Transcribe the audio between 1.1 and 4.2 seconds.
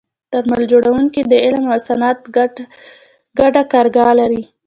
د علم او صنعت ګډه کارګاه